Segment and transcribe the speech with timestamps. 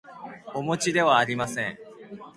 [0.55, 1.77] おもちではありません